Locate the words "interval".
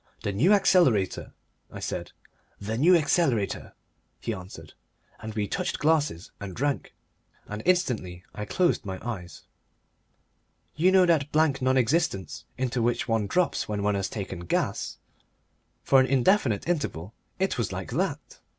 16.67-17.13